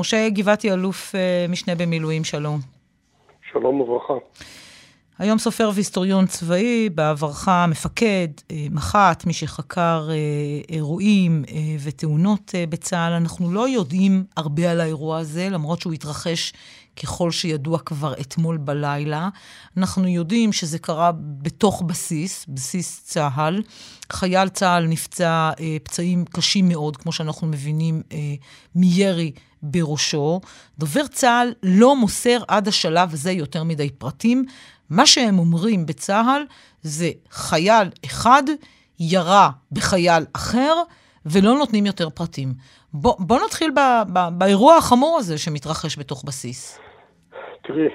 [0.00, 2.60] משה גבעתי, אלוף אה, משנה במילואים, שלום.
[3.52, 4.14] שלום וברכה.
[5.18, 10.16] היום סופר והיסטוריון צבאי, בעברך מפקד, אה, מח"ט, מי שחקר אה,
[10.68, 11.44] אירועים
[11.84, 13.12] ותאונות בצה"ל.
[13.12, 16.52] אנחנו לא יודעים הרבה על האירוע הזה, למרות שהוא התרחש
[17.02, 19.28] ככל שידוע כבר אתמול בלילה.
[19.76, 21.12] אנחנו יודעים שזה קרה
[21.42, 23.62] בתוך בסיס, בסיס צה"ל.
[24.12, 25.50] חייל צה"ל נפצע
[25.82, 28.02] פצעים קשים מאוד, כמו שאנחנו מבינים,
[28.74, 29.32] מירי
[29.62, 30.40] בראשו.
[30.78, 34.44] דובר צה"ל לא מוסר עד השלב הזה יותר מדי פרטים.
[34.90, 36.42] מה שהם אומרים בצה"ל
[36.82, 38.42] זה חייל אחד
[39.00, 40.74] ירה בחייל אחר,
[41.26, 42.48] ולא נותנים יותר פרטים.
[42.94, 43.80] בוא, בוא נתחיל ב,
[44.12, 46.80] ב, באירוע החמור הזה שמתרחש בתוך בסיס.
[47.62, 47.88] תראי,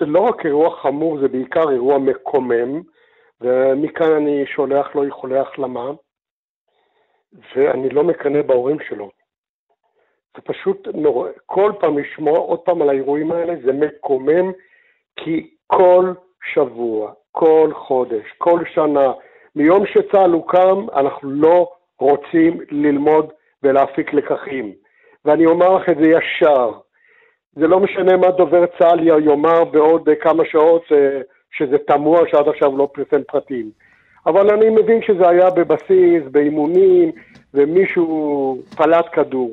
[0.00, 2.82] זה לא רק אירוע חמור, זה בעיקר אירוע מקומם,
[3.40, 5.90] ומכאן אני שולח לו איחולי החלמה,
[7.56, 9.10] ואני לא מקנא בהורים שלו.
[10.36, 14.52] זה פשוט נורא, כל פעם לשמוע עוד פעם על האירועים האלה, זה מקומם,
[15.16, 16.12] כי כל
[16.52, 19.12] שבוע, כל חודש, כל שנה,
[19.56, 24.72] מיום שצה"ל הוקם, אנחנו לא רוצים ללמוד ולהפיק לקחים.
[25.24, 26.72] ואני אומר לך את זה ישר,
[27.56, 32.76] זה לא משנה מה דובר צה"ל יאמר בעוד כמה שעות אה, שזה תמוה שעד עכשיו
[32.76, 33.70] לא פרסם פרטים.
[34.26, 37.12] אבל אני מבין שזה היה בבסיס, באימונים,
[37.54, 39.50] ומישהו פלט כדור.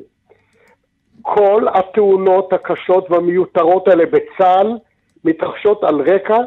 [1.22, 4.78] כל התאונות הקשות והמיותרות האלה בצה"ל
[5.24, 6.38] מתרחשות על רקע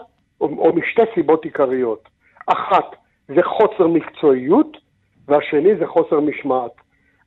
[0.42, 2.10] או, או משתי סיבות עיקריות.
[2.48, 2.96] אחת,
[3.28, 4.78] זה חוסר מקצועיות,
[5.28, 6.72] והשני זה חוסר משמעת.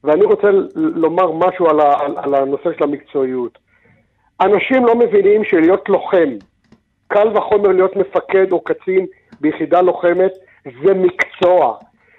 [0.04, 3.58] ואני רוצה לומר משהו על, ה, על, על הנושא של המקצועיות.
[4.40, 6.28] אנשים לא מבינים שלהיות לוחם,
[7.06, 9.06] קל וחומר להיות מפקד או קצין
[9.40, 10.32] ביחידה לוחמת,
[10.84, 11.76] זה מקצוע.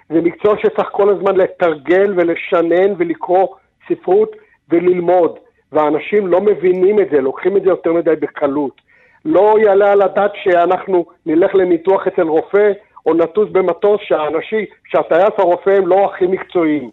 [0.08, 3.48] זה מקצוע שצריך כל הזמן לתרגל ולשנן ולקרוא
[3.88, 4.30] ספרות
[4.70, 5.38] וללמוד.
[5.72, 8.80] ואנשים לא מבינים את זה, לוקחים את זה יותר מדי בקלות.
[9.24, 12.72] לא יעלה על הדעת שאנחנו נלך לניתוח אצל רופא
[13.06, 16.90] או נטוס במטוס שהאנשים, שהטייס הרופא הם לא הכי מקצועיים.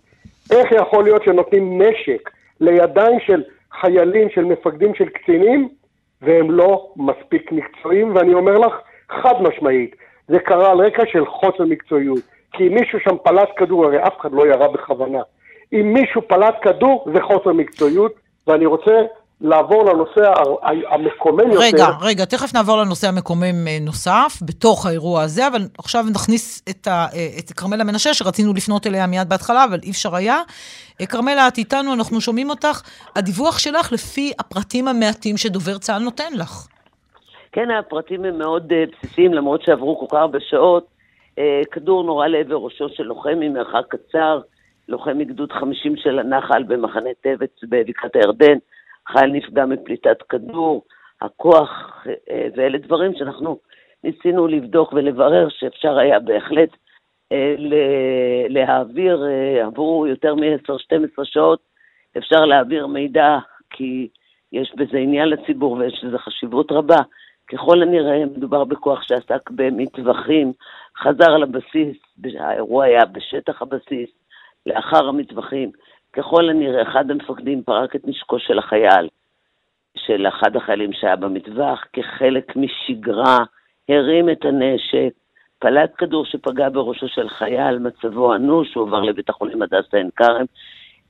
[0.51, 2.29] איך יכול להיות שנותנים נשק
[2.59, 3.43] לידיים של
[3.81, 5.69] חיילים, של מפקדים, של קצינים,
[6.21, 8.73] והם לא מספיק מקצועיים, ואני אומר לך,
[9.09, 9.95] חד משמעית,
[10.27, 12.19] זה קרה על רקע של חוסר מקצועיות.
[12.51, 15.21] כי מישהו שם פלט כדור, הרי אף אחד לא ירה בכוונה.
[15.73, 18.11] אם מישהו פלט כדור, זה חוסר מקצועיות,
[18.47, 18.91] ואני רוצה
[19.41, 20.21] לעבור לנושא
[20.89, 21.65] המקומם יותר.
[21.65, 26.87] רגע, רגע, תכף נעבור לנושא המקומם אה, נוסף, בתוך האירוע הזה, אבל עכשיו נכניס את,
[26.87, 30.41] ה, אה, את כרמלה מנשה, שרצינו לפנות אליה מיד בהתחלה, אבל אי אפשר היה.
[31.01, 32.81] אה, כרמלה, את איתנו, אנחנו שומעים אותך.
[33.15, 36.67] הדיווח שלך לפי הפרטים המעטים שדובר צה"ל נותן לך.
[37.51, 40.97] כן, הפרטים הם מאוד בסיסיים, למרות שעברו כל כך הרבה שעות.
[41.71, 44.39] כדור נורה לעבר ראשו של לוחם ממרחק קצר,
[44.87, 48.57] לוחם מגדוד 50 של הנחל במחנה טבץ בבקעת הירדן.
[49.07, 50.83] חייל נפגע מפליטת כדור,
[51.21, 53.59] הכוח, אה, ואלה דברים שאנחנו
[54.03, 56.69] ניסינו לבדוק ולברר שאפשר היה בהחלט
[57.31, 57.55] אה,
[58.49, 61.59] להעביר, אה, עברו יותר מ-10-12 שעות,
[62.17, 63.37] אפשר להעביר מידע
[63.69, 64.07] כי
[64.51, 67.01] יש בזה עניין לציבור ויש לזה חשיבות רבה.
[67.47, 70.53] ככל הנראה מדובר בכוח שעסק במטווחים,
[70.97, 71.97] חזר לבסיס,
[72.39, 74.09] האירוע היה בשטח הבסיס,
[74.67, 75.71] לאחר המטווחים,
[76.13, 79.09] ככל הנראה, אחד המפקדים פרק את נשקו של החייל,
[79.97, 83.37] של אחד החיילים שהיה במטווח, כחלק משגרה,
[83.89, 85.13] הרים את הנשק,
[85.59, 90.45] פלט כדור שפגע בראשו של חייל, מצבו אנוש, הוא עבר לבית החולים הדסה עין כרם.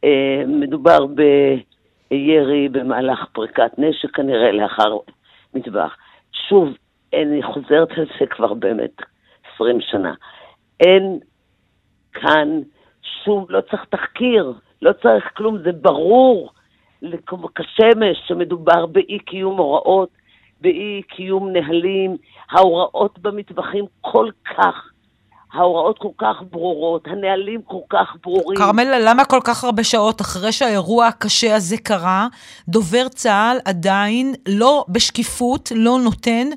[0.03, 1.05] אה, מדובר
[2.09, 4.97] בירי במהלך פריקת נשק כנראה לאחר
[5.53, 5.97] מטווח.
[6.31, 6.69] שוב,
[7.13, 9.01] אני חוזרת על זה כבר באמת
[9.55, 10.13] 20 שנה.
[10.79, 11.19] אין
[12.13, 12.61] כאן
[13.23, 16.51] שום, לא צריך תחקיר, לא צריך כלום, זה ברור.
[17.55, 20.09] כשמש שמדובר באי קיום הוראות,
[20.61, 22.17] באי קיום נהלים,
[22.51, 24.91] ההוראות במטווחים כל כך
[25.57, 28.59] ההוראות כל כך ברורות, הנהלים כל כך ברורים.
[28.59, 32.27] כרמלה, למה כל כך הרבה שעות אחרי שהאירוע הקשה הזה קרה,
[32.67, 36.47] דובר צה"ל עדיין לא בשקיפות, לא נותן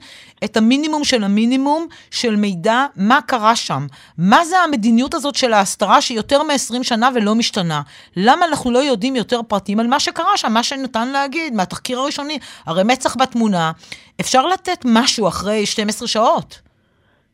[0.45, 3.87] את המינימום של המינימום של מידע מה קרה שם?
[4.19, 7.83] מה זה המדיניות הזאת של ההסתרה שהיא יותר מ-20 שנה ולא משתנה?
[8.17, 12.39] למה אנחנו לא יודעים יותר פרטים על מה שקרה שם, מה שניתן להגיד מהתחקיר הראשוני?
[12.67, 13.73] הרי מצח בתמונה,
[14.21, 16.70] אפשר לתת משהו אחרי 12 שעות.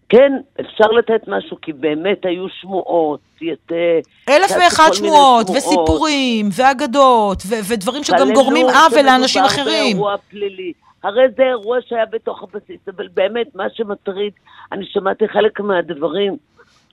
[0.09, 3.21] כן, אפשר לתת משהו, כי באמת היו שמועות,
[4.29, 9.67] אלף ואחת שמועות, וסיפורים, ואגדות, ו- ודברים שגם גורמים עוול לאנשים אחרים.
[9.67, 10.73] זה אירוע פלילי.
[11.03, 14.33] הרי זה אירוע שהיה בתוך הבסיס, אבל באמת, מה שמטריד,
[14.73, 16.37] אני שמעתי חלק מהדברים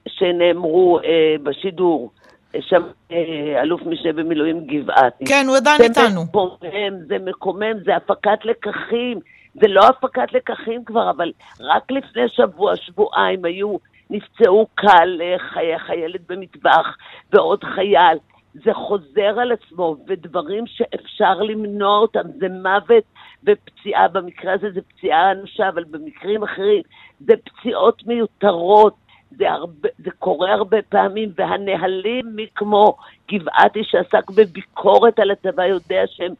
[0.07, 2.12] שנאמרו אה, בשידור,
[2.60, 2.81] שם
[3.12, 5.25] אה, אלוף משנה במילואים גבעתי.
[5.25, 6.21] כן, הוא עדיין איתנו.
[6.21, 9.19] זה מקומם, זה מקומם, זה הפקת לקחים.
[9.53, 13.77] זה לא הפקת לקחים כבר, אבל רק לפני שבוע, שבועיים היו,
[14.09, 16.97] נפצעו קל אה, חי, חיילת במטבח
[17.33, 18.17] ועוד חייל.
[18.53, 23.03] זה חוזר על עצמו, ודברים שאפשר למנוע אותם, זה מוות
[23.44, 26.81] ופציעה, במקרה הזה זה פציעה אנושה, אבל במקרים אחרים
[27.19, 28.95] זה פציעות מיותרות,
[29.38, 32.97] זה, הרבה, זה קורה הרבה פעמים, והנהלים, מי כמו
[33.31, 36.33] גבעתי שעסק בביקורת על הצבא, יודע שהם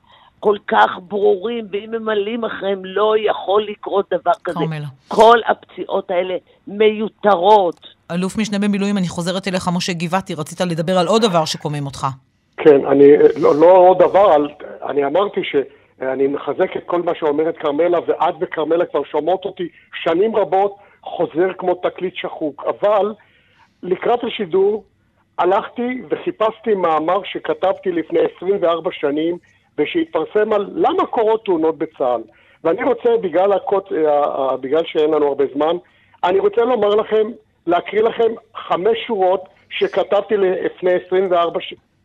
[0.44, 4.60] כל כך ברורים, ואם ממלאים אחריהם לא יכול לקרות דבר כזה.
[4.60, 4.86] כרמלה.
[5.08, 6.36] כל הפציעות האלה
[6.68, 7.80] מיותרות.
[8.12, 12.08] אלוף משנה במילואים, אני חוזרת אליך, משה גבעתי, רצית לדבר על עוד דבר שקומם אותך.
[12.58, 13.08] כן, אני,
[13.42, 14.36] לא, לא עוד דבר,
[14.90, 19.68] אני אמרתי שאני מחזק את כל מה שאומרת כרמלה, ואת וכרמלה כבר שומעות אותי
[20.04, 23.14] שנים רבות, חוזר כמו תקליט שחוק, אבל
[23.84, 24.84] לקראת השידור
[25.38, 29.38] הלכתי וחיפשתי מאמר שכתבתי לפני 24 שנים,
[29.78, 32.22] ושהתפרסם על למה קורות תאונות בצה"ל.
[32.64, 33.92] ואני רוצה, בגלל, הקוט,
[34.62, 35.78] בגלל שאין לנו הרבה זמן,
[36.24, 37.32] אני רוצה לומר לכם,
[37.68, 41.60] להקריא לכם חמש שורות שכתבתי לפני 24,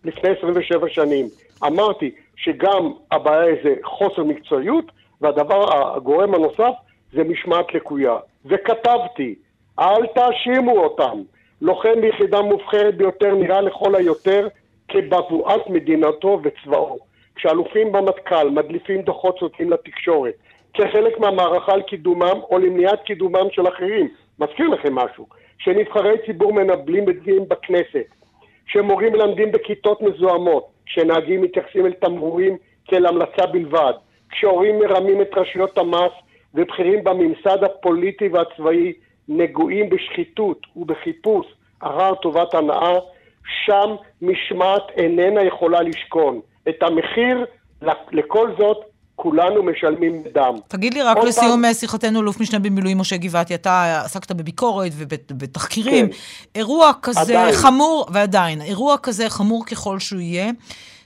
[0.04, 1.26] לפני 27 שנים.
[1.66, 4.84] אמרתי שגם הבעיה זה חוסר מקצועיות,
[5.20, 6.74] והדבר, הגורם הנוסף
[7.12, 8.16] זה משמעת לקויה.
[8.46, 9.34] וכתבתי,
[9.78, 11.22] אל תאשימו אותם.
[11.62, 14.48] לוחם ביחידה מובחרת ביותר נראה לכל היותר
[14.88, 17.07] כבבואת מדינתו וצבאו.
[17.38, 20.34] כשאלופים במטכ"ל מדליפים דוחות סוטים לתקשורת
[20.74, 24.08] כחלק מהמערכה על קידומם או למניעת קידומם של אחרים,
[24.38, 25.26] מזכיר לכם משהו,
[25.58, 28.06] שנבחרי ציבור מנבלים בדברים בכנסת,
[28.66, 32.56] שמורים מלמדים בכיתות מזוהמות, שנהגים מתייחסים אל תמרורים
[32.88, 33.92] כאל המלצה בלבד,
[34.30, 36.12] כשהורים מרמים את רשויות המס
[36.54, 38.92] ובכירים בממסד הפוליטי והצבאי
[39.28, 41.46] נגועים בשחיתות ובחיפוש
[41.80, 42.98] אחר טובת הנאה,
[43.64, 46.40] שם משמעת איננה יכולה לשכון.
[46.68, 47.44] את המחיר
[48.12, 48.76] לכל זאת
[49.16, 50.54] כולנו משלמים דם.
[50.68, 51.74] תגיד לי רק לסיום פעם...
[51.74, 56.06] שיחתנו, אלוף משנה במילואים משה גבעתי, אתה עסקת בביקורת ובתחקירים.
[56.06, 56.12] כן.
[56.54, 57.54] אירוע כזה עדיין.
[57.54, 60.50] חמור, ועדיין, אירוע כזה חמור ככל שהוא יהיה,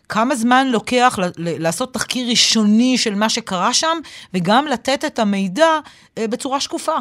[0.09, 3.97] כמה זמן לוקח לעשות תחקיר ראשוני של מה שקרה שם,
[4.35, 5.79] וגם לתת את המידע
[6.19, 6.97] אה, בצורה שקופה?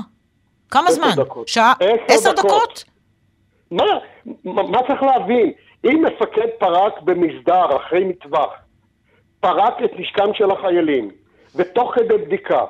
[0.69, 1.11] כמה זמן?
[1.15, 1.47] דקות.
[1.47, 1.73] שעה?
[2.07, 2.43] עשר דקות?
[2.45, 2.83] דקות?
[3.71, 3.83] מה,
[4.45, 5.51] מה צריך להבין?
[5.85, 8.49] אם מפקד פרק במסדר אחרי מטווח,
[9.39, 11.11] פרק את נשקם של החיילים,
[11.55, 12.65] ותוך כדי בדיקה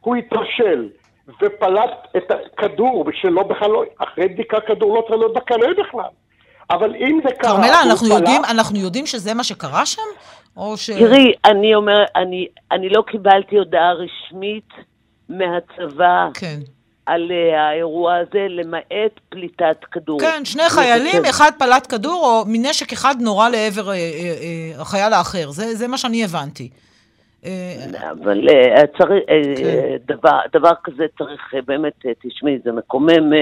[0.00, 0.88] הוא התרשל
[1.28, 6.10] ופלט את הכדור, ושלא בכלל לא, אחרי בדיקה כדור לא צריך להיות בקנה בכלל.
[6.70, 7.50] אבל אם זה קרה...
[7.50, 8.18] כרמלה, אנחנו, פלט...
[8.18, 10.02] יודעים, אנחנו יודעים שזה מה שקרה שם?
[10.56, 10.90] או ש...
[10.90, 14.68] תראי, אני אומר, אני, אני לא קיבלתי הודעה רשמית
[15.28, 16.28] מהצבא.
[16.34, 16.58] כן.
[17.06, 20.20] על uh, האירוע הזה, למעט פליטת כדור.
[20.20, 23.94] כן, שני חיילים, אחד פלט כדור, או מנשק אחד נורה לעבר uh,
[24.76, 25.50] uh, החייל האחר.
[25.50, 26.68] זה, זה מה שאני הבנתי.
[28.10, 28.46] אבל
[28.98, 29.24] צריך,
[29.56, 29.96] כן.
[30.06, 33.32] דבר, דבר כזה צריך באמת, תשמעי, זה מקומם.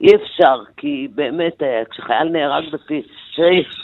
[0.00, 3.02] אי אפשר, כי באמת, כשחייל נהרג בפי...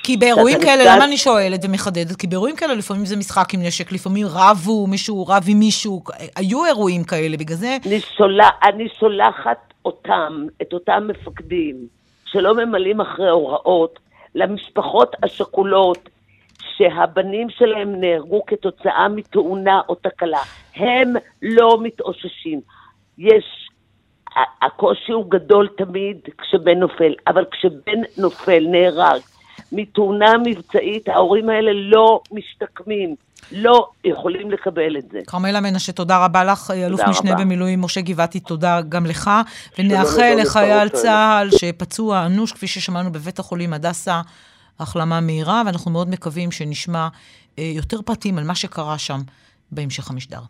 [0.03, 2.17] כי באירועים כאלה, למה אני שואלת ומחדדת?
[2.17, 6.03] כי באירועים כאלה לפעמים זה משחק עם נשק, לפעמים רבו, מישהו רב עם מישהו,
[6.37, 7.77] היו אירועים כאלה, בגלל זה...
[7.87, 11.77] אני, סולח, אני סולחת אותם, את אותם מפקדים,
[12.27, 13.99] שלא ממלאים אחרי הוראות,
[14.35, 16.09] למשפחות השכולות,
[16.77, 20.43] שהבנים שלהם נהרגו כתוצאה מתאונה או תקלה.
[20.77, 22.61] הם לא מתאוששים.
[23.19, 23.64] יש
[24.63, 29.21] הקושי הוא גדול תמיד כשבן נופל, אבל כשבן נופל, נהרג,
[29.73, 33.15] מתאונה מבצעית, ההורים האלה לא משתקמים.
[33.53, 35.21] לא יכולים לקבל את זה.
[35.27, 36.71] כרמלה מנשה, תודה רבה לך.
[36.71, 37.35] אלוף משנה.
[37.35, 39.31] במילואים משה גבעתי, תודה גם לך.
[39.79, 44.21] ונאחל לחייל צה"ל שפצוע אנוש, כפי ששמענו בבית החולים הדסה,
[44.81, 47.09] החלמה מהירה, ואנחנו מאוד מקווים שנשמע
[47.59, 49.21] אה, יותר פרטים על מה שקרה שם
[49.73, 50.41] בהמשך המשדר.